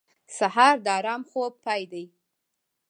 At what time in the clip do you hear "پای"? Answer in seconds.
1.65-1.83